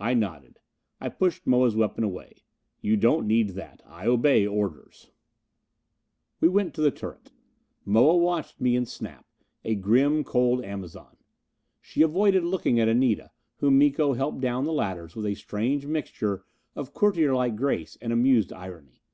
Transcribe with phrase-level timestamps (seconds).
[0.00, 0.58] I nodded.
[1.00, 2.42] I pushed Moa's weapon away.
[2.80, 3.80] "You don't need that.
[3.86, 5.12] I obey orders."
[6.40, 7.30] We went to the turret.
[7.84, 9.26] Moa watched me and Snap,
[9.64, 11.16] a grim, cold Amazon.
[11.80, 16.44] She avoided looking at Anita, whom Miko helped down the ladders with a strange mixture
[16.74, 19.04] of courtierlike grace and amused irony.